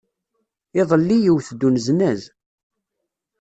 Iḍelli, 0.81 1.17
iwet-d 1.29 1.61
uneznaz. 1.67 2.21